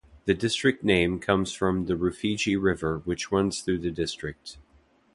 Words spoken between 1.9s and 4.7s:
Rufiji River which runs through the district.